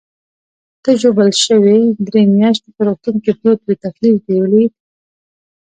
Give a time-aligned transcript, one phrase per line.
[0.83, 4.73] ته ژوبل شوې، درې میاشتې په روغتون کې پروت وې، تکلیف دې ولید.